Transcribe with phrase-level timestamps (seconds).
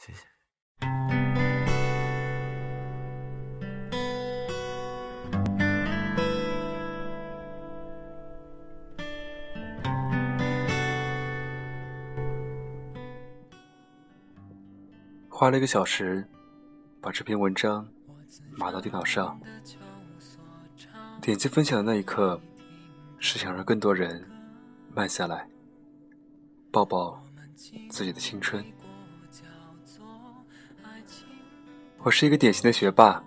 [0.00, 0.20] 谢谢。
[15.28, 16.26] 花了一个小时，
[17.02, 17.86] 把这篇文章
[18.52, 19.38] 码到电脑上，
[21.20, 22.40] 点击分享的那一刻，
[23.18, 24.26] 是想让更多人
[24.94, 25.46] 慢下来，
[26.70, 27.22] 抱抱
[27.90, 28.64] 自己的青春。
[32.02, 33.22] 我是一个典型的学霸，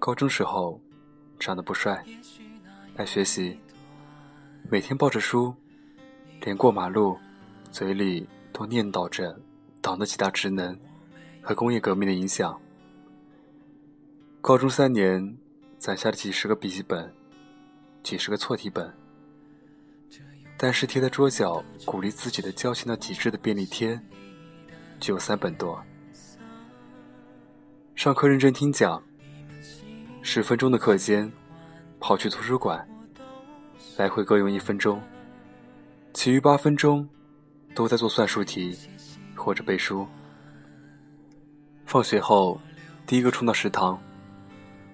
[0.00, 0.80] 高中时候
[1.38, 2.04] 长得不帅，
[2.96, 3.56] 爱学习，
[4.68, 5.54] 每天抱着书，
[6.40, 7.16] 连过马路，
[7.70, 9.38] 嘴里都念叨着
[9.80, 10.76] 党的几大职能。
[11.40, 12.60] 和工业革命的影响。
[14.40, 15.36] 高中三年
[15.78, 17.14] 攒下了几十个笔记本，
[18.02, 18.92] 几十个错题本，
[20.56, 23.96] 但是贴在桌角鼓励自己的矫情到极致的便利贴，
[24.98, 25.80] 就有三本多。
[27.96, 29.02] 上课认真听讲，
[30.20, 31.32] 十分钟的课间
[31.98, 32.86] 跑去图书馆，
[33.96, 35.00] 来回各用一分钟，
[36.12, 37.08] 其余八分钟
[37.74, 38.78] 都在做算术题
[39.34, 40.06] 或者背书。
[41.86, 42.60] 放学后，
[43.06, 43.98] 第一个冲到食堂，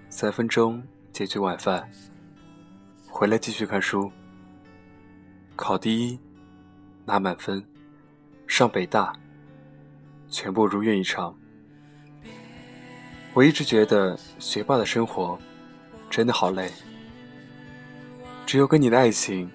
[0.08, 0.80] 三分钟
[1.12, 1.90] 解决晚饭，
[3.08, 4.10] 回来继续看书。
[5.56, 6.18] 考第一，
[7.04, 7.66] 拿满分，
[8.46, 9.12] 上北大，
[10.28, 11.36] 全部如愿以偿。
[13.34, 15.38] 我一直觉得学霸的生活
[16.10, 16.70] 真的好累，
[18.44, 19.50] 只有跟你的爱情，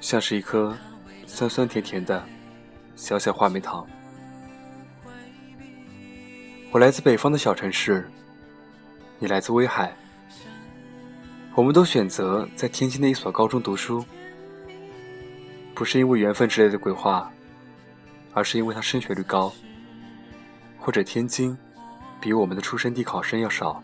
[0.00, 0.76] 像是一颗
[1.26, 2.24] 酸酸甜甜的
[2.96, 3.86] 小小话梅糖。
[6.72, 8.10] 我来自北方的小城市，
[9.20, 9.94] 你来自威海。
[11.54, 14.04] 我们都选择在天津的一所高中读书，
[15.72, 17.32] 不是因为缘分之类的鬼话，
[18.32, 19.52] 而是因为它升学率高，
[20.78, 21.56] 或者天津
[22.20, 23.82] 比我们的出生地考生要少，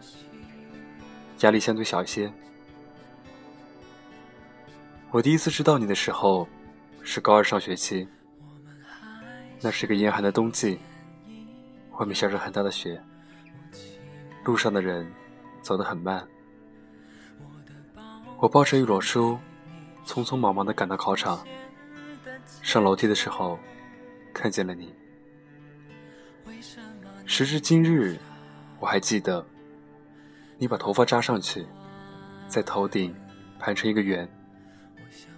[1.41, 2.31] 压力相对小一些。
[5.11, 6.47] 我第一次知道你的时候，
[7.03, 8.07] 是高二上学期，
[9.63, 10.79] 那是个严寒的冬季。
[11.99, 13.03] 外面下着很大的雪，
[14.45, 15.11] 路上的人
[15.63, 16.27] 走得很慢。
[18.39, 19.39] 我抱着一摞书，
[20.05, 21.43] 匆匆忙忙地赶到考场。
[22.61, 23.59] 上楼梯的时候，
[24.35, 24.95] 看见了你。
[27.29, 28.17] 时至今日，
[28.79, 29.45] 我还记得，
[30.59, 31.67] 你把头发扎上去，
[32.47, 33.13] 在头顶
[33.59, 34.27] 盘成一个圆，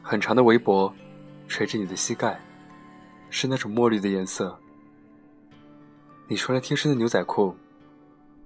[0.03, 0.95] 很长的围脖
[1.49, 2.39] 垂着你的膝盖，
[3.31, 4.57] 是那种墨绿的颜色。
[6.27, 7.57] 你穿了贴身的牛仔裤，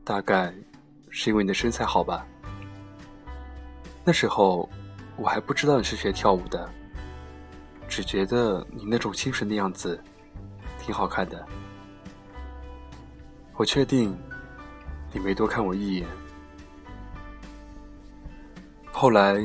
[0.04, 0.54] 大概
[1.10, 2.24] 是因为你的身材好吧？
[4.04, 4.70] 那时候
[5.16, 6.70] 我还不知道你是学跳舞的，
[7.88, 10.00] 只觉得你那种清纯的样子
[10.78, 11.44] 挺好看的。
[13.56, 14.16] 我确定
[15.12, 16.06] 你没多看我一眼。
[18.90, 19.36] 后来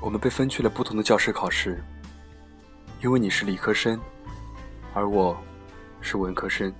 [0.00, 1.82] 我们被分去了不同的教室考试，
[3.02, 3.98] 因为你是理科生，
[4.94, 5.36] 而我
[6.00, 6.72] 是文科生。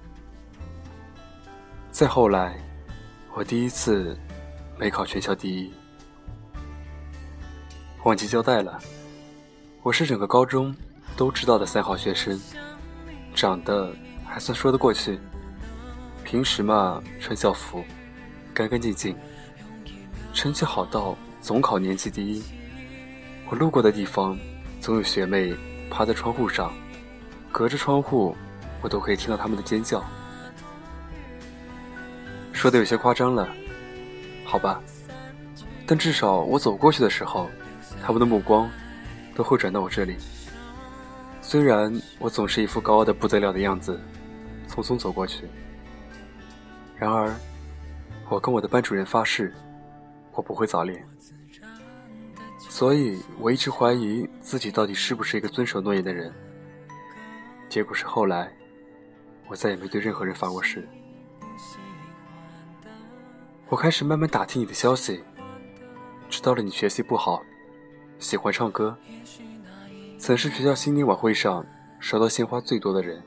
[1.91, 2.59] 再后来，
[3.35, 4.17] 我第一次
[4.79, 5.73] 没考全校第一，
[8.05, 8.79] 忘记交代了。
[9.83, 10.75] 我是整个高中
[11.17, 12.39] 都知道的三好学生，
[13.35, 13.93] 长得
[14.25, 15.19] 还算说得过去。
[16.31, 17.83] 平时嘛，穿校服，
[18.53, 19.17] 干干净净，
[20.35, 22.43] 成绩好到总考年级第一。
[23.49, 24.39] 我路过的地方，
[24.79, 25.55] 总有学妹
[25.89, 26.71] 趴在窗户上，
[27.51, 28.37] 隔着窗户，
[28.83, 30.05] 我都可以听到他们的尖叫。
[32.53, 33.49] 说的有些夸张了，
[34.45, 34.83] 好吧，
[35.87, 37.49] 但至少我走过去的时候，
[38.05, 38.69] 他们的目光
[39.35, 40.15] 都会转到我这里。
[41.41, 43.99] 虽然我总是一副高傲的不得了的样子，
[44.69, 45.49] 匆匆走过去，
[46.99, 47.33] 然而，
[48.29, 49.55] 我跟我的班主任发誓，
[50.33, 51.07] 我不会早恋。
[52.59, 56.33] 所以我一直怀疑自己到底是不是一个遵守诺言的人。
[57.69, 58.53] 结果是后来，
[59.47, 60.89] 我再也没对任何人发过誓。
[63.69, 65.23] 我开始慢慢打听你的消息，
[66.29, 67.43] 知道了你学习不好，
[68.19, 68.97] 喜欢唱歌，
[70.19, 71.65] 曾是学校新年晚会上
[72.01, 73.23] 收到鲜花最多的人。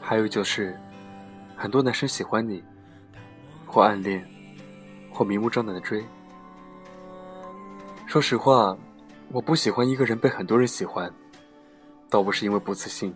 [0.00, 0.76] 还有就是，
[1.60, 2.64] 很多男生喜欢你，
[3.66, 4.26] 或暗恋，
[5.12, 6.02] 或明目张胆的追。
[8.06, 8.74] 说实话，
[9.30, 11.12] 我不喜欢一个人被很多人喜欢，
[12.08, 13.14] 倒不是因为不自信。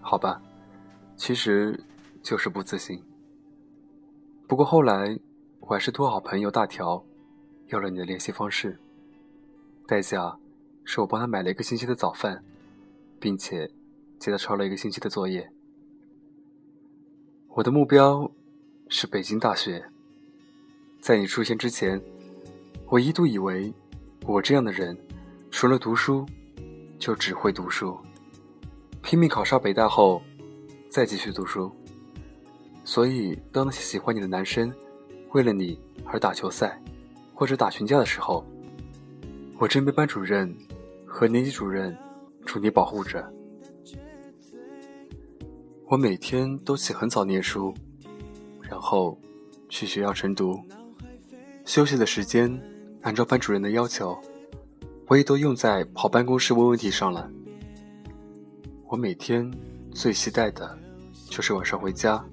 [0.00, 0.42] 好吧，
[1.14, 1.78] 其实
[2.20, 3.00] 就是不自信。
[4.48, 5.16] 不过后来，
[5.60, 7.00] 我还是托好朋友大条，
[7.68, 8.76] 要了你的联系方式。
[9.86, 10.36] 代价
[10.82, 12.42] 是我帮他买了一个星期的早饭，
[13.20, 13.70] 并且
[14.18, 15.48] 接他抄了一个星期的作业。
[17.56, 18.30] 我的目标
[18.88, 19.82] 是北京大学。
[21.00, 21.98] 在你出现之前，
[22.84, 23.72] 我一度以为
[24.26, 24.94] 我这样的人，
[25.50, 26.26] 除了读书，
[26.98, 27.96] 就只会读书，
[29.02, 30.20] 拼命考上北大后，
[30.90, 31.74] 再继续读书。
[32.84, 34.70] 所以，当那些喜欢你的男生
[35.30, 36.78] 为了你而打球赛，
[37.32, 38.44] 或者打群架的时候，
[39.58, 40.54] 我真被班主任
[41.06, 41.96] 和年级主任
[42.44, 43.26] 助你保护着。
[45.88, 47.72] 我每天都起很早念书，
[48.60, 49.16] 然后
[49.68, 50.60] 去学校晨读。
[51.64, 52.60] 休息的时间，
[53.02, 54.18] 按照班主任的要求，
[55.06, 57.30] 我也都用在跑办公室问问题上了。
[58.88, 59.48] 我每天
[59.92, 60.76] 最期待的，
[61.30, 62.24] 就是晚上回家，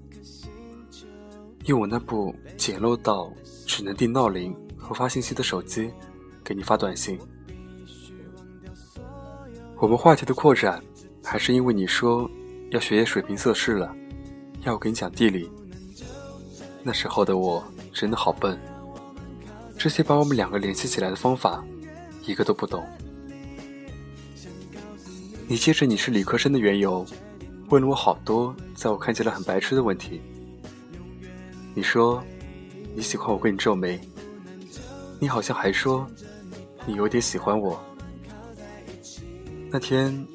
[1.66, 3.32] 用我那部简陋到
[3.68, 5.92] 只能定闹铃和发信息的手机。
[6.44, 7.18] 给你发短信。
[9.78, 10.84] 我们话题的扩展，
[11.24, 12.30] 还是因为你说
[12.74, 13.96] 要学业水平测试了，
[14.64, 15.48] 要我给你讲地理。
[16.82, 18.60] 那时候的我真的好笨，
[19.78, 21.64] 这些把我们两个联系起来的方法，
[22.26, 22.84] 一个都不懂。
[25.48, 27.06] 你借着你是理科生的缘由，
[27.70, 30.20] 问了我好多在我看起来很白痴的问题。
[31.76, 32.24] 你说
[32.96, 34.02] 你喜欢我跟你皱眉，
[35.20, 36.08] 你好像还说。
[36.88, 37.80] 你有点喜欢我。
[39.70, 40.28] 那天，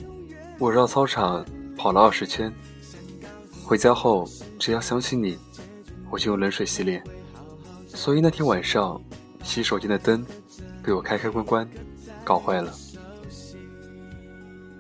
[0.58, 1.44] 我绕操场
[1.78, 2.52] 跑了二十圈。
[3.64, 4.28] 回家后，
[4.58, 5.38] 只要想起你，
[6.10, 7.02] 我就用冷水洗脸。
[7.86, 9.00] 所以那天晚上，
[9.42, 10.26] 洗手间的灯
[10.82, 11.70] 被我开开关关
[12.24, 12.72] 搞坏了。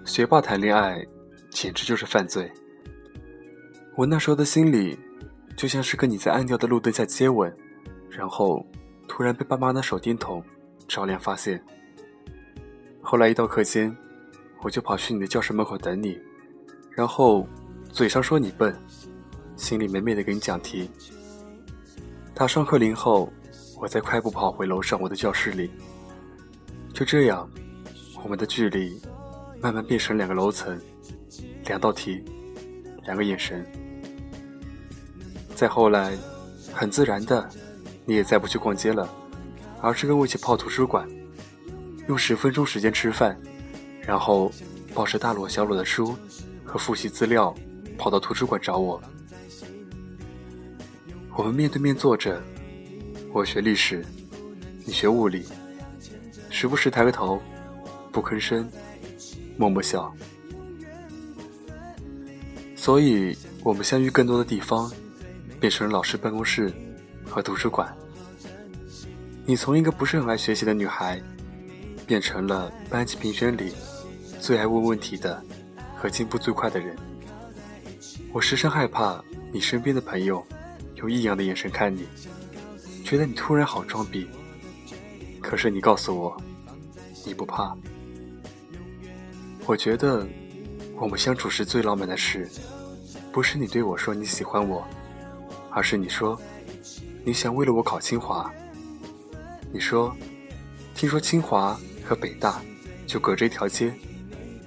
[0.04, 1.06] 学霸谈恋爱，
[1.50, 2.50] 简直就是犯罪。
[3.96, 4.98] 我那时候的心里，
[5.56, 7.54] 就像是跟你在暗调的路灯下接吻，
[8.10, 8.66] 然后
[9.06, 10.42] 突然被爸妈拿手电筒。
[10.88, 11.62] 照亮发现。
[13.02, 13.94] 后来一到课间，
[14.62, 16.18] 我就跑去你的教室门口等你，
[16.98, 17.46] 然后
[17.92, 18.74] 嘴上说你笨，
[19.56, 20.90] 心里美美的给你讲题。
[22.34, 23.32] 打上课铃后，
[23.80, 25.70] 我再快步跑回楼上我的教室里。
[26.92, 27.48] 就这样，
[28.24, 29.00] 我们的距离
[29.62, 30.76] 慢慢变成两个楼层，
[31.66, 32.20] 两道题，
[33.04, 33.64] 两个眼神。
[35.54, 36.18] 再后来，
[36.72, 37.48] 很自然的，
[38.06, 39.08] 你也再不去逛街了。
[39.80, 41.08] 而是跟我一起泡图书馆，
[42.08, 43.40] 用十分钟时间吃饭，
[44.00, 44.50] 然后
[44.92, 46.16] 抱着大摞小摞的书
[46.68, 47.54] 和复习资料，
[47.96, 49.02] 跑到图书馆找我。
[51.34, 52.42] 我们面对面坐着，
[53.32, 54.04] 我学历史，
[54.84, 55.46] 你学物理，
[56.50, 57.40] 时不时抬个头，
[58.12, 58.68] 不吭声，
[59.56, 60.14] 默默笑。
[62.76, 64.92] 所以，我们相遇更多的地方，
[65.58, 66.70] 变成了老师办公室
[67.24, 67.96] 和图书馆。
[69.46, 71.18] 你从一个不是很爱学习的女孩，
[72.06, 73.72] 变成了班级评选里
[74.38, 75.42] 最爱问问题的
[75.98, 76.96] 和进步最快的人。
[78.32, 80.46] 我时常害怕你身边的朋友
[80.94, 82.06] 用异样的眼神看你，
[83.04, 84.28] 觉得你突然好装逼。
[85.40, 86.36] 可是你告诉我，
[87.26, 87.76] 你不怕。
[89.66, 90.26] 我觉得
[90.94, 92.48] 我们相处时最浪漫的事，
[93.32, 94.86] 不是你对我说你喜欢我，
[95.70, 96.40] 而是你说
[97.24, 98.50] 你想为了我考清华。
[99.70, 100.14] 你说
[100.94, 102.62] ：“听说清华和北大
[103.06, 103.92] 就隔着一条街，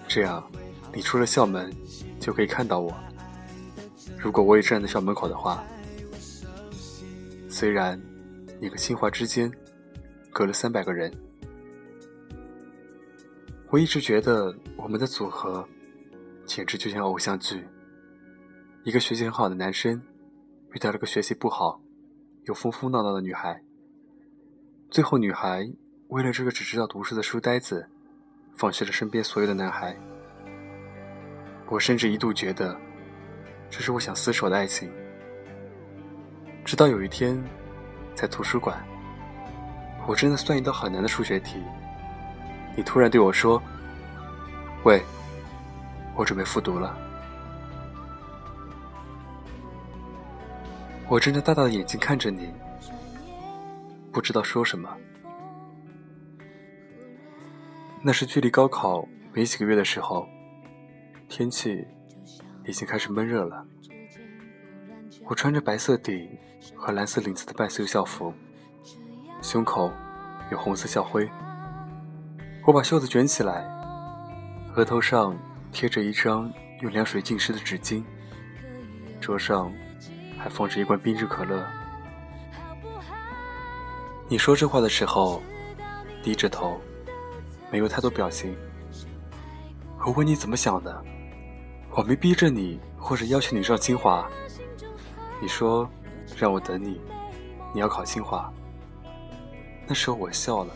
[0.08, 0.44] 这样
[0.94, 1.72] 你出了校门
[2.20, 2.94] 就可以看到我。
[4.18, 5.64] 如果我也站在校门口的话，
[7.50, 8.00] 虽然
[8.60, 9.52] 你和清华之间
[10.32, 11.12] 隔了三百个人，
[13.70, 15.68] 我一直觉得我们的组合
[16.46, 17.66] 简直就像偶像剧。
[18.84, 20.02] 一个学习很好的男生
[20.74, 21.82] 遇到了个学习不好
[22.46, 23.64] 又疯疯闹闹的女孩。”
[24.92, 25.72] 最后，女孩
[26.10, 27.88] 为了这个只知道读书的书呆子，
[28.56, 29.98] 放弃了身边所有的男孩。
[31.72, 32.78] 我甚至一度觉得，
[33.70, 34.92] 这是我想厮守的爱情。
[36.66, 37.42] 直到有一天，
[38.14, 38.86] 在图书馆，
[40.06, 41.64] 我正在算一道很难的数学题，
[42.76, 43.62] 你突然对我说
[44.84, 45.02] ：“喂，
[46.14, 46.94] 我准备复读了。”
[51.08, 52.54] 我睁着大大的眼睛看着你。
[54.12, 54.90] 不知道说什么。
[58.02, 60.28] 那是距离高考没几个月的时候，
[61.32, 61.88] 天气
[62.68, 63.66] 已经开始闷热了。
[65.30, 66.30] 我穿着白色底
[66.76, 68.34] 和蓝色领子的半袖校服，
[69.42, 69.90] 胸口
[70.52, 71.32] 有红色校徽。
[72.68, 73.66] 我把袖子卷起来，
[74.76, 75.34] 额头上
[75.72, 78.04] 贴着一张用凉水浸湿的纸巾，
[79.22, 79.72] 桌上
[80.38, 81.66] 还放着一罐冰镇可乐。
[84.28, 85.42] 你说这话的时候，
[86.22, 86.78] 低着头，
[87.72, 88.54] 没有太多表情。
[90.06, 91.02] 我问你怎么想的，
[91.94, 94.26] 我没逼着你或者要求你上清华，
[95.42, 95.90] 你说
[96.38, 97.02] 让我等你，
[97.74, 98.52] 你要考清华。
[99.86, 100.74] 那时候我笑了，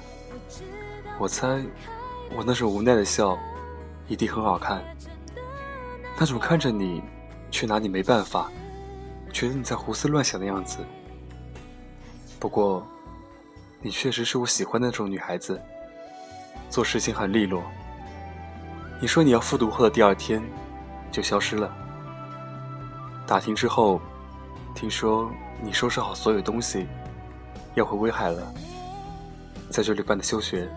[1.18, 1.64] 我猜
[2.36, 3.38] 我那种无奈的笑
[4.10, 4.84] 一定很好看。
[6.20, 7.02] 那种看着你
[7.50, 8.52] 却拿你没办法，
[9.32, 10.80] 觉得你在胡思乱想的样子。
[12.42, 12.86] 不过，
[13.82, 15.62] 你确实是我喜欢的那种女孩子，
[16.70, 17.64] 做事情很利落。
[19.00, 20.44] 你说你要复读后的第二天
[21.16, 21.74] 就消失了。
[23.26, 24.02] 打听之后，
[24.76, 25.32] 听说
[25.64, 26.86] 你收拾好所有东西
[27.76, 28.54] 要回威海了，
[29.70, 30.70] 在这里办的休学。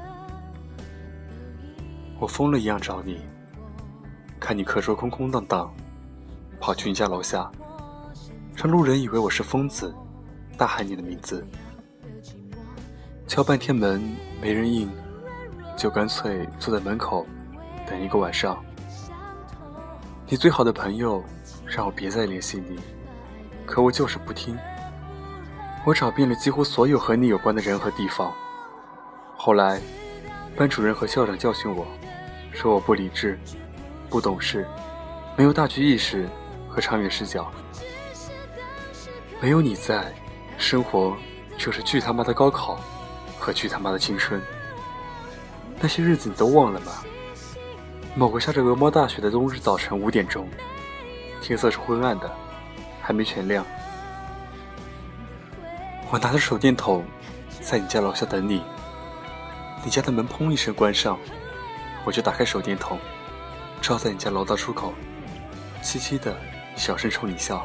[2.20, 3.20] 我疯了一样找你，
[4.38, 5.74] 看你课桌空空荡荡，
[6.60, 7.50] 跑去你家楼下，
[8.54, 9.92] 让路人以为我是疯子，
[10.56, 11.44] 大喊你的名字。
[13.26, 14.00] 敲半天门
[14.40, 14.88] 没人应，
[15.76, 17.26] 就干脆坐在门口
[17.84, 18.56] 等一个晚上。
[20.28, 21.22] 你最好的朋友。
[21.70, 22.80] 让我别再联系你，
[23.66, 24.58] 可我就是不听。
[25.84, 28.32] 我找遍了几乎所有和你有关的人和地方。
[29.36, 29.78] 后来，
[30.56, 31.86] 班主任和校长教训我，
[32.52, 33.38] 说我不理智、
[34.08, 34.66] 不懂事、
[35.36, 36.26] 没有大局意识
[36.70, 37.52] 和长远视角。
[39.42, 40.10] 没有你在，
[40.56, 41.14] 生活
[41.58, 42.80] 就是巨他妈的高考
[43.38, 44.40] 和巨他妈的青春。
[45.78, 46.92] 那些日子你都忘了吗？
[48.18, 50.48] 某个下着鹅毛大雪的冬日早晨五点钟。
[51.40, 52.28] 天色是昏暗的，
[53.00, 53.64] 还没全亮。
[56.10, 57.04] 我拿着手电筒，
[57.60, 58.64] 在你家楼下等你。
[59.84, 61.16] 你家的门砰一声关上，
[62.04, 62.98] 我就打开手电筒，
[63.80, 64.92] 照在你家楼道出口，
[65.80, 66.36] 凄凄的
[66.74, 67.64] 小声冲你笑。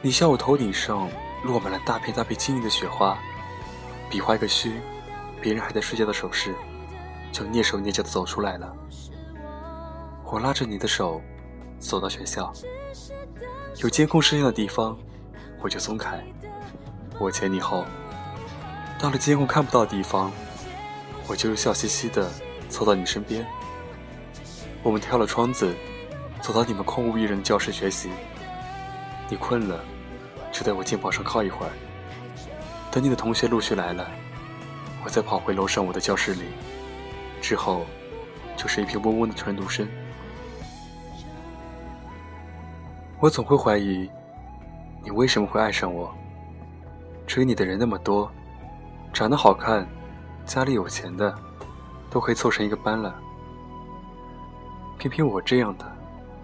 [0.00, 1.10] 你笑我头顶上
[1.42, 3.18] 落满了大片大片晶莹的雪花，
[4.08, 4.80] 比划一个嘘，
[5.40, 6.54] 别人还在睡觉的手势，
[7.32, 8.72] 就蹑手蹑脚的走出来了。
[10.32, 11.20] 我拉着你的手。
[11.78, 12.52] 走到学校，
[13.78, 14.96] 有监控摄像的地方，
[15.60, 16.24] 我就松开。
[17.18, 17.84] 我前你后，
[19.00, 20.30] 到了监控看不到的地方，
[21.26, 22.30] 我就笑嘻嘻的
[22.70, 23.44] 凑到你身边。
[24.82, 25.74] 我们跳了窗子，
[26.40, 28.08] 走到你们空无一人的教室学习。
[29.28, 29.84] 你困了，
[30.52, 31.72] 就在我肩膀上靠一会儿。
[32.92, 34.08] 等你的同学陆续来了，
[35.04, 36.44] 我再跑回楼上我的教室里。
[37.42, 37.84] 之后，
[38.56, 39.86] 就是一片嗡嗡的传读声。
[43.22, 44.10] 我总会怀疑，
[45.04, 46.12] 你为什么会爱上我？
[47.24, 48.28] 追你的人那么多，
[49.12, 49.86] 长得好看、
[50.44, 51.32] 家里有钱的，
[52.10, 53.14] 都可以凑成一个班了。
[54.98, 55.88] 偏偏我这样的，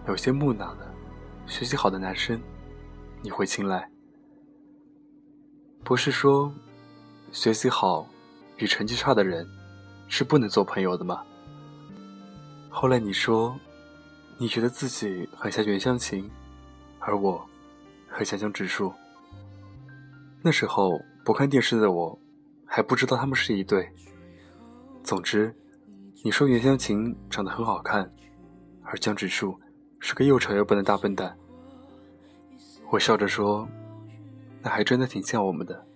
[0.06, 0.88] 有些木讷的、
[1.48, 2.40] 学习好的男生，
[3.22, 3.90] 你会青睐？
[5.82, 6.54] 不是说，
[7.32, 8.06] 学习好
[8.58, 9.44] 与成绩差的人
[10.06, 11.24] 是不能做朋友的吗？
[12.70, 13.58] 后来你说，
[14.36, 16.30] 你觉得自己很像袁湘琴。
[17.08, 17.42] 而我，
[18.06, 18.92] 很想讲指数。
[20.42, 22.18] 那时候不看电视的我，
[22.66, 23.88] 还不知道他们是一对。
[25.02, 25.56] 总之，
[26.22, 28.12] 你说袁湘琴长得很好看，
[28.82, 29.58] 而江直树
[29.98, 31.34] 是个又丑又笨的大笨蛋。
[32.90, 33.66] 我笑着说
[34.60, 35.86] ：“那还真的挺像我们的。”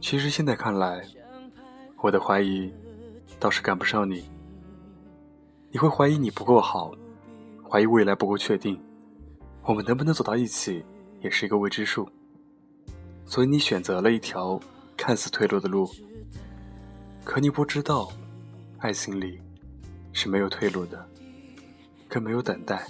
[0.00, 1.04] 其实现在看来，
[2.00, 2.72] 我的怀疑
[3.40, 4.24] 倒是赶不上你。
[5.72, 6.94] 你会怀疑你不够好。
[7.74, 8.80] 怀疑未来不够确定，
[9.64, 10.84] 我们能不能走到一起
[11.20, 12.08] 也是一个未知数。
[13.26, 14.60] 所以你选择了一条
[14.96, 15.90] 看似退路的路，
[17.24, 18.12] 可你不知道，
[18.78, 19.40] 爱情里
[20.12, 21.04] 是没有退路的，
[22.06, 22.86] 更没有等待。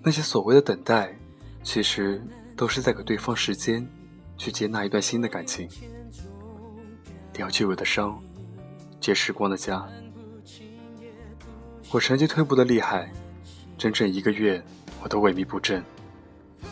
[0.00, 1.12] 那些所谓的等待，
[1.64, 2.22] 其实
[2.56, 3.84] 都是在给对方时间
[4.38, 5.68] 去接纳一段新的感情，
[7.36, 8.16] 了旧有的伤，
[9.00, 9.84] 结时光的痂。
[11.90, 13.12] 我成绩退步的厉害。
[13.78, 14.62] 整整一个月，
[15.02, 15.84] 我都萎靡不振。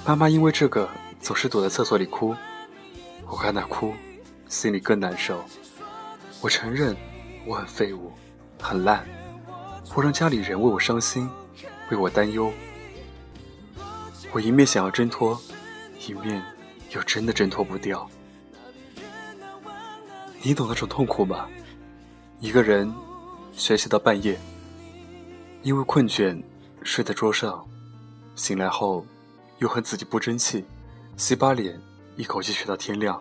[0.07, 0.89] 妈妈因为这个
[1.21, 2.35] 总是躲在厕所里哭，
[3.27, 3.93] 我看她哭，
[4.49, 5.45] 心里更难受。
[6.41, 6.97] 我承认
[7.47, 8.11] 我很废物，
[8.61, 9.05] 很烂，
[9.95, 11.29] 我让家里人为我伤心，
[11.91, 12.51] 为我担忧。
[14.33, 15.39] 我一面想要挣脱，
[16.07, 16.43] 一面
[16.91, 18.09] 又真的挣脱不掉。
[20.43, 21.47] 你懂那种痛苦吗？
[22.41, 22.93] 一个人
[23.53, 24.39] 学习到半夜，
[25.63, 26.43] 因为困倦。
[26.85, 27.67] 睡在桌上，
[28.37, 29.05] 醒来后
[29.59, 30.65] 又恨自己不争气，
[31.17, 31.81] 洗把脸，
[32.15, 33.21] 一口气学到天亮。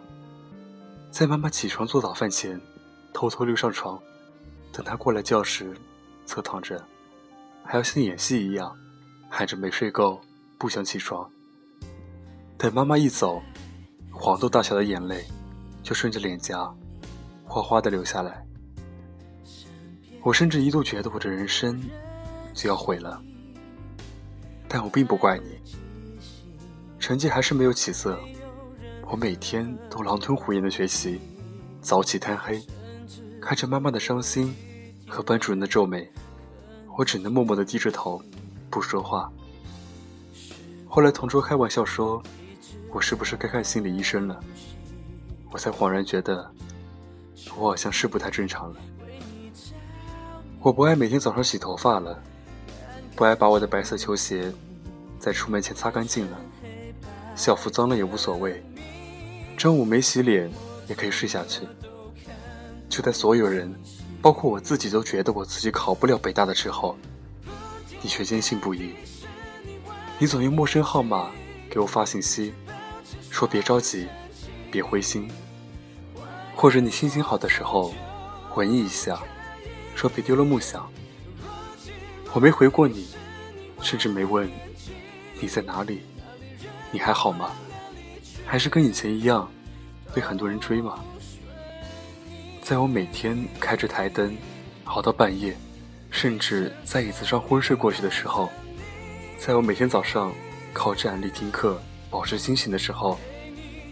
[1.10, 2.60] 在妈妈起床做早饭前，
[3.13, 3.98] 偷偷溜上床，
[4.74, 5.74] 等她过来教室，
[6.25, 6.86] 侧躺着，
[7.63, 8.75] 还要像演戏一样，
[9.29, 10.20] 喊着没睡够，
[10.58, 11.27] 不想起床。
[12.58, 13.41] 等妈妈一走，
[14.12, 15.25] 黄豆大小的眼泪
[15.82, 16.70] 就顺着脸颊
[17.46, 18.46] 哗哗的流下来。
[20.22, 21.82] 我甚至一度觉得我的人生
[22.53, 23.22] 就要毁了。
[24.73, 25.59] 但我并不怪你，
[26.97, 28.19] 成绩还是没有起色。
[29.05, 31.21] 我每天都狼吞虎咽的学习，
[31.79, 32.59] 早起贪黑，
[33.39, 34.51] 看着妈妈的伤心
[35.07, 36.11] 和班主任的皱眉，
[36.97, 38.19] 我只能默默的低着头，
[38.71, 39.31] 不说话。
[40.87, 42.19] 后来同桌开玩笑说，
[42.91, 44.43] 我是不是该看心理医生了？
[45.51, 46.51] 我才恍然觉得，
[47.55, 48.79] 我好像是不太正常了。
[50.61, 52.19] 我不爱每天早上洗头发了，
[53.15, 54.51] 不爱把我的白色球鞋
[55.20, 56.38] 在出门前擦干净了，
[57.36, 58.63] 校服脏了也无所谓。
[59.55, 60.51] 中午没洗脸
[60.88, 61.62] 也可以睡下去。
[62.89, 63.74] 就在所有人，
[64.22, 66.98] 包括我自己都觉得我自己考不了北大的时候，
[68.01, 68.93] 你却坚信不疑。
[70.17, 71.32] 你总用陌生号码
[71.70, 72.53] 给我发信息，
[73.29, 74.08] 说别着急，
[74.72, 75.29] 别灰心。
[76.55, 77.93] 或者你心情好的时候，
[78.50, 79.22] 回忆一下，
[79.96, 80.89] 说别丢了梦想。
[82.33, 83.05] 我没回过你，
[83.79, 84.49] 甚至没问
[85.39, 86.01] 你在哪里，
[86.91, 87.51] 你还好吗？
[88.43, 89.47] 还是跟以前一样，
[90.15, 90.97] 被很多人追吗？
[92.59, 94.35] 在我每天开着台灯，
[94.85, 95.55] 熬到半夜，
[96.09, 98.49] 甚至在椅子上昏睡过去的时候，
[99.37, 100.33] 在我每天早上
[100.73, 103.19] 靠站立听课保持清醒的时候，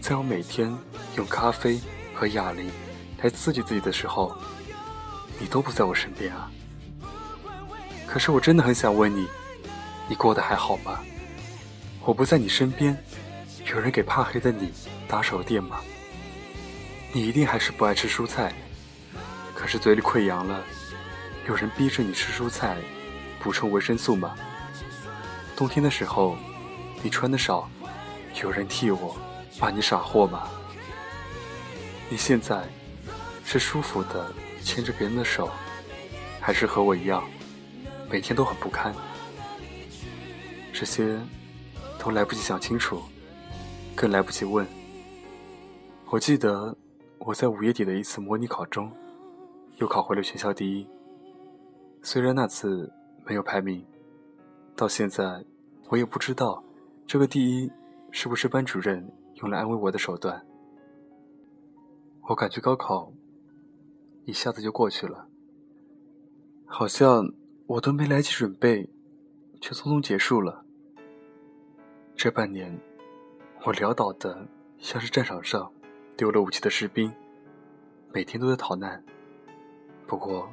[0.00, 0.76] 在我每天
[1.14, 1.80] 用咖啡
[2.12, 2.68] 和哑铃
[3.22, 4.36] 来刺激自己的时候，
[5.38, 6.50] 你都不在我身边啊！
[8.12, 9.26] 可是我真的很想问你，
[10.06, 11.00] 你过得还好吗？
[12.04, 12.94] 我不在你身边。
[13.64, 14.70] 有人给怕黑的你
[15.08, 15.80] 打手电吗？
[17.10, 18.52] 你一定还是不爱吃蔬菜，
[19.54, 20.62] 可是嘴里溃疡了，
[21.48, 22.76] 有人逼着你吃蔬菜，
[23.40, 24.36] 补充维生素吗？
[25.56, 26.36] 冬天的时候，
[27.02, 27.66] 你穿的少，
[28.42, 29.16] 有人替我
[29.58, 30.42] 骂你傻货吗？
[32.10, 32.62] 你现在
[33.42, 34.30] 是舒服的
[34.62, 35.50] 牵着别人的手，
[36.42, 37.24] 还是和我一样，
[38.10, 38.94] 每天都很不堪？
[40.72, 41.18] 这些
[41.98, 43.02] 都来不及想清楚。
[43.94, 44.66] 更来不及问。
[46.06, 46.74] 我记得
[47.18, 48.90] 我在五月底的一次模拟考中，
[49.76, 50.88] 又考回了全校第一。
[52.00, 52.90] 虽然那次
[53.26, 53.84] 没有排名，
[54.74, 55.44] 到现在
[55.88, 56.64] 我也不知道
[57.06, 57.70] 这个第一
[58.10, 60.42] 是不是班主任用来安慰我的手段。
[62.22, 63.12] 我感觉高考
[64.24, 65.28] 一下子就过去了，
[66.64, 67.30] 好像
[67.66, 68.88] 我都没来及准备，
[69.60, 70.64] 却匆匆结束了。
[72.16, 72.78] 这半年。
[73.64, 74.44] 我潦倒的
[74.80, 75.70] 像是战场上
[76.16, 77.12] 丢了武器的士兵，
[78.12, 79.00] 每天都在逃难。
[80.04, 80.50] 不过，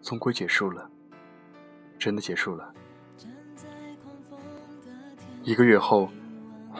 [0.00, 0.90] 终归结束了，
[2.00, 2.74] 真的结束了。
[5.44, 6.10] 一个月后，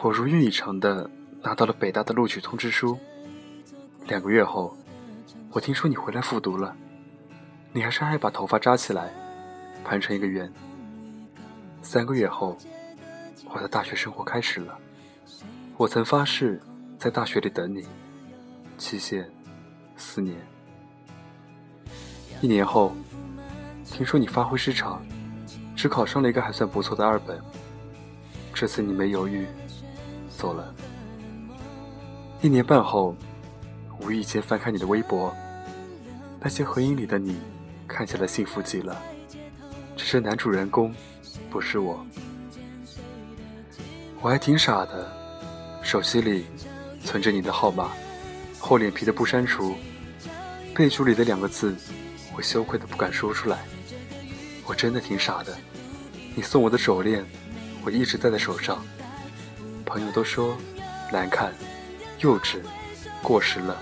[0.01, 1.09] 我如愿以偿的
[1.41, 2.99] 拿到了北大的录取通知书。
[4.09, 4.75] 两个月后，
[5.53, 6.75] 我听说你回来复读了，
[7.71, 9.13] 你还是爱把头发扎起来，
[9.83, 10.51] 盘成一个圆。
[11.81, 12.57] 三个月后，
[13.53, 14.77] 我的大学生活开始了。
[15.75, 16.61] 我曾发誓
[16.97, 17.85] 在大学里等你，
[18.77, 19.29] 期限
[19.97, 20.35] 四年。
[22.41, 22.95] 一年后，
[23.85, 25.05] 听说你发挥失常，
[25.75, 27.39] 只考上了一个还算不错的二本。
[28.53, 29.47] 这次你没犹豫，
[30.29, 30.73] 走了。
[32.41, 33.15] 一年半后，
[34.01, 35.33] 无意间翻开你的微博，
[36.39, 37.37] 那些合影里的你
[37.87, 39.01] 看起来幸福极了，
[39.95, 40.93] 只是男主人公
[41.49, 42.05] 不是我。
[44.21, 45.11] 我还挺傻的。
[45.81, 46.45] 手机里
[47.03, 47.91] 存着你的号码，
[48.57, 49.75] 厚脸皮的不删除，
[50.73, 51.75] 备注里的两个字，
[52.35, 53.59] 我羞愧的不敢说出来。
[54.65, 55.53] 我真的挺傻的。
[56.33, 57.23] 你送我的手链，
[57.83, 58.81] 我一直戴在手上。
[59.85, 60.57] 朋友都说
[61.11, 61.53] 难看、
[62.19, 62.59] 幼稚、
[63.21, 63.77] 过时了，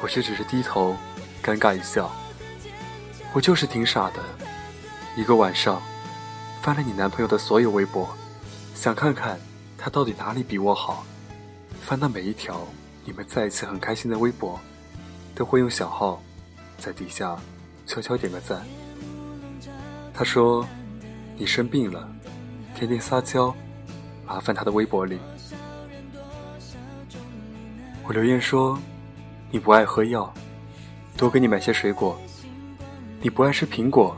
[0.00, 0.96] 我却只是低头，
[1.42, 2.10] 尴尬一笑。
[3.32, 4.22] 我就是挺傻的。
[5.16, 5.80] 一个晚上，
[6.60, 8.08] 翻了你男朋友的所有微博，
[8.74, 9.38] 想看看。
[9.76, 11.04] 他到底哪里比我好？
[11.82, 12.66] 翻到每一条
[13.04, 14.58] 你们在一起很开心的微博，
[15.34, 16.22] 都会用小号
[16.78, 17.36] 在底下
[17.86, 18.64] 悄悄点个赞。
[20.14, 20.66] 他说
[21.36, 22.08] 你生病了，
[22.74, 23.54] 天天撒娇，
[24.26, 25.18] 麻烦他的微博里。
[28.04, 28.78] 我留言说
[29.50, 30.32] 你不爱喝药，
[31.14, 32.18] 多给你买些水果。
[33.20, 34.16] 你不爱吃苹果，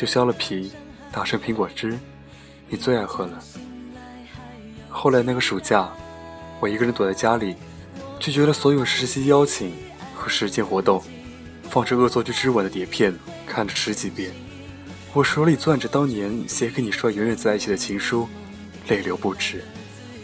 [0.00, 0.72] 就削了皮
[1.12, 1.98] 打成苹果汁，
[2.70, 3.38] 你最爱喝了。
[4.88, 5.90] 后来那个暑假，
[6.58, 7.54] 我一个人躲在家里，
[8.18, 9.74] 拒绝了所有实习邀请
[10.16, 11.02] 和实践活动，
[11.68, 13.14] 放着《恶作剧之吻》的碟片
[13.46, 14.32] 看了十几遍。
[15.12, 18.26] 我手里攥着当年写给你说永远在一起的情书，
[18.88, 19.62] 泪流不止。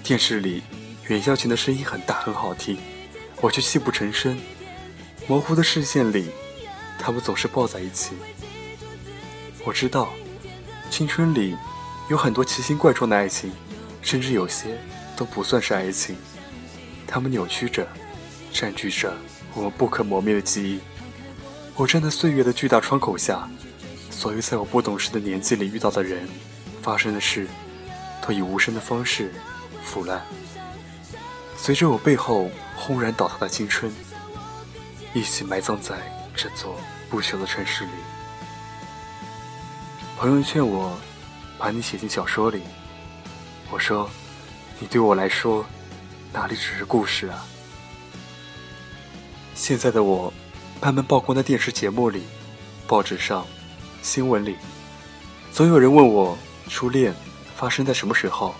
[0.02, 0.62] 电视里
[1.08, 2.78] 袁孝琴的声音很大很好听，
[3.42, 4.38] 我却泣不成声。
[5.26, 6.30] 模糊的视线里，
[6.98, 8.14] 他们总是抱在一起。
[9.66, 10.08] 我知道，
[10.88, 11.56] 青春里
[12.08, 13.52] 有很多奇形怪状的爱情。
[14.00, 14.78] 甚至有些
[15.16, 16.16] 都不算是爱情，
[17.08, 17.84] 它们扭曲着，
[18.52, 19.12] 占据着
[19.52, 20.78] 我们不可磨灭的记忆。
[21.74, 23.50] 我站在岁月的巨大窗口下，
[24.08, 26.28] 所有在我不懂事的年纪里遇到的人、
[26.82, 27.48] 发生的事，
[28.22, 29.34] 都以无声的方式
[29.82, 30.24] 腐烂，
[31.56, 33.92] 随着我背后轰然倒塌的青春，
[35.12, 35.96] 一起埋葬在
[36.36, 36.78] 这座
[37.10, 37.90] 不朽的城市里。
[40.16, 40.98] 朋友劝我
[41.58, 42.62] 把你写进小说里，
[43.70, 44.08] 我说，
[44.80, 45.62] 你对我来说，
[46.32, 47.44] 哪里只是故事啊？
[49.54, 50.32] 现在的我。
[50.78, 52.24] 慢慢曝光在电视节目里、
[52.86, 53.46] 报纸上、
[54.02, 54.56] 新闻里，
[55.50, 56.36] 总有人问我
[56.68, 57.14] 初恋
[57.56, 58.54] 发生在什么时候。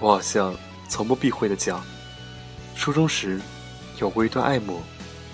[0.00, 0.54] 我好像
[0.86, 1.82] 从不避讳的讲，
[2.76, 3.40] 初中时
[3.98, 4.82] 有过一段爱慕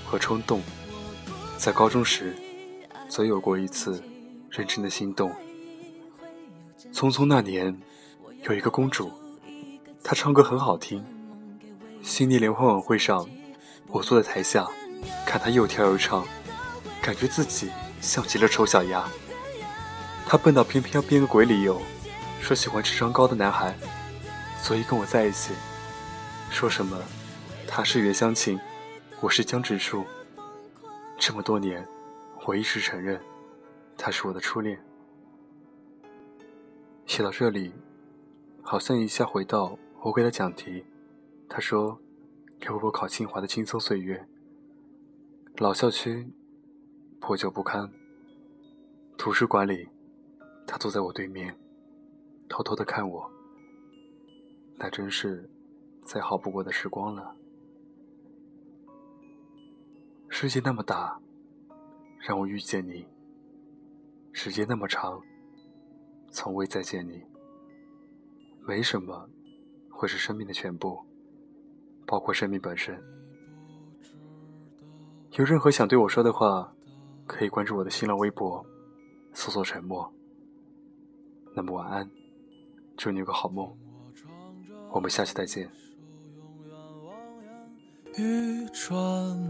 [0.05, 0.63] 和冲动，
[1.59, 2.37] 在高中时
[3.09, 4.01] 则有过一次
[4.57, 5.31] 认真的心动。
[6.91, 7.79] 匆匆那年，
[8.45, 9.13] 有一个公主，
[10.03, 11.05] 她唱歌很好听。
[12.03, 13.29] 新年联欢晚会上，
[13.89, 14.67] 我坐在台下。
[15.27, 16.27] 看她又跳又唱，
[17.03, 19.07] 感觉自己像极了丑小鸭。
[20.27, 21.81] 他笨到偏偏要编个鬼理由，
[22.41, 23.77] 说喜欢智商高的男孩，
[24.61, 25.53] 所以跟我在一起。
[26.51, 26.99] 说什么
[27.69, 28.59] 他是袁湘琴，
[29.21, 30.05] 我是江直树。
[31.19, 31.87] 这么多年，
[32.47, 33.21] 我一直承认
[33.97, 34.83] 他是我的初恋。
[37.07, 37.73] 写到这里，
[38.63, 40.85] 好像一下回到我给的讲题。
[41.49, 41.99] 他说
[42.59, 44.27] ：“给我考清华的轻松岁月。”
[45.59, 46.31] 老校区，
[47.21, 47.91] 破旧不堪。
[49.17, 49.89] 图书馆里，
[50.67, 51.57] 他坐在我对面，
[52.49, 53.31] 偷偷的看我。
[54.77, 55.49] 那真是
[56.03, 57.35] 再好不过的时光了。
[60.29, 61.19] 世界那么大，
[62.19, 63.07] 让我遇见你；
[64.39, 65.19] 时间那么长，
[66.31, 67.25] 从未再见你。
[68.69, 69.31] 没什么
[69.91, 71.01] 会是生命的全部，
[72.07, 73.03] 包括生命本身。
[75.39, 76.71] 有任何想对我说的话，
[77.27, 78.63] 可以关注我的新浪微博，
[79.33, 80.13] 搜索“沉默”。
[81.57, 82.11] 那么晚安，
[82.95, 83.75] 祝你有个好梦，
[84.93, 85.67] 我们下期再见。
[88.19, 88.95] 一转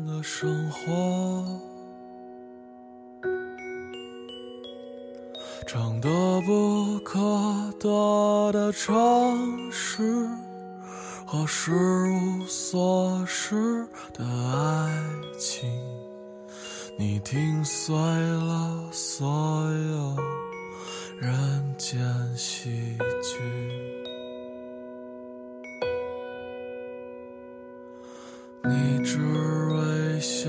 [0.07, 1.61] 的生活，
[5.65, 6.09] 长得
[6.43, 7.19] 不可
[7.79, 10.29] 得的城市。
[11.29, 14.93] 和失无所失的爱
[15.37, 15.69] 情，
[16.97, 19.27] 你听碎了所
[19.73, 20.17] 有
[21.19, 21.99] 人间
[22.37, 23.41] 喜剧。
[28.63, 29.19] 你只
[29.75, 30.49] 微笑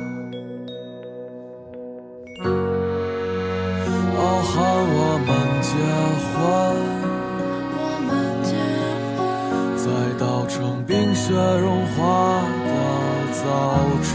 [4.43, 5.29] 喊我们
[5.61, 5.71] 结
[6.31, 6.35] 婚，
[9.77, 9.85] 在
[10.19, 11.99] 稻城冰雪融化
[12.65, 12.69] 的
[13.43, 13.43] 早
[14.03, 14.09] 晨。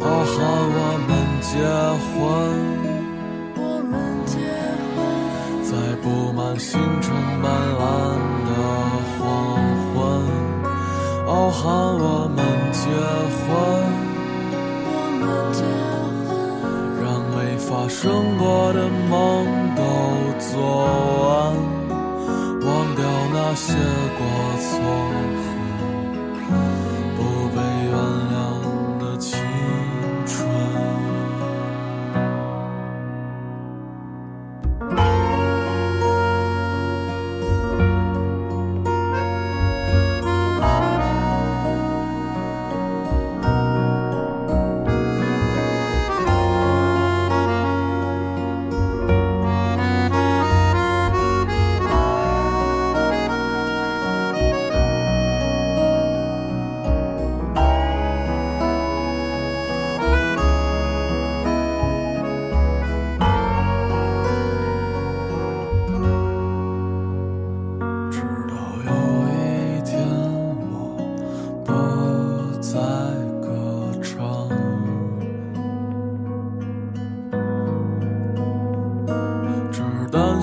[0.00, 0.36] 哦，喊
[0.76, 0.78] 我
[1.08, 1.10] 们
[1.42, 1.52] 结
[2.12, 2.14] 婚，
[5.62, 7.04] 在布满星辰
[7.42, 7.44] 斑
[7.78, 7.82] 斓
[8.46, 8.50] 的
[9.18, 9.20] 黄
[9.90, 9.94] 昏。
[11.26, 11.62] 哦，喊
[11.98, 12.38] 我们
[12.72, 12.82] 结
[13.40, 13.44] 婚。
[17.66, 19.82] 发生过的梦都
[20.38, 20.60] 做
[21.28, 21.54] 完，
[22.60, 23.74] 忘掉那些
[24.18, 24.22] 过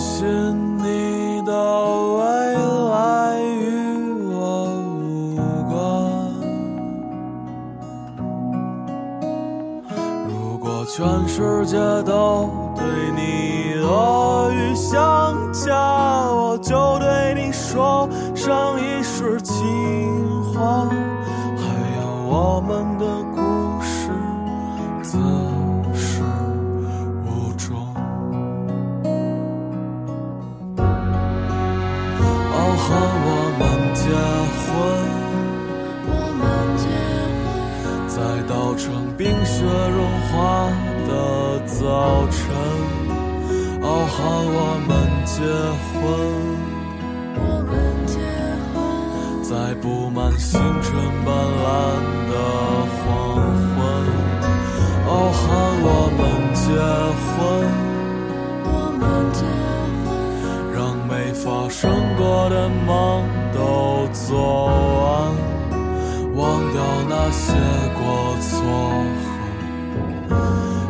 [0.01, 0.27] 信
[0.79, 1.51] 你的
[2.17, 2.21] 未
[2.89, 3.53] 来与
[4.33, 4.33] 我
[4.97, 5.37] 无
[5.69, 5.71] 关。
[10.27, 12.83] 如果全世界都对
[13.15, 15.69] 你恶语相加，
[16.31, 19.55] 我就对你说上一世情
[44.23, 44.89] 我们
[45.25, 45.41] 结
[45.91, 45.99] 婚。
[47.34, 47.71] 我们
[48.05, 48.13] 结
[48.73, 48.75] 婚，
[49.43, 50.93] 在布满星辰
[51.25, 51.67] 斑斓
[52.29, 52.34] 的
[52.97, 53.05] 黄
[53.75, 53.79] 昏，
[55.07, 55.41] 傲寒
[55.84, 56.19] 我们
[56.53, 56.65] 结
[57.25, 57.39] 婚，
[58.65, 59.01] 我们
[59.34, 59.41] 结
[60.05, 60.10] 婚，
[60.73, 61.79] 让没发生
[62.17, 62.89] 过的梦
[63.53, 64.29] 都做
[65.01, 65.10] 完，
[66.36, 66.39] 忘
[66.73, 66.77] 掉
[67.10, 67.53] 那些
[67.97, 68.01] 过
[68.41, 68.49] 错
[70.29, 70.31] 和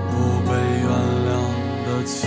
[0.10, 0.12] 不
[0.50, 0.50] 被
[0.84, 0.90] 原
[1.28, 1.30] 谅
[1.86, 2.20] 的情。